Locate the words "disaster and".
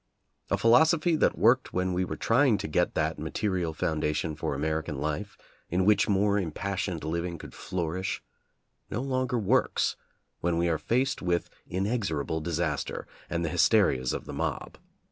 12.41-13.45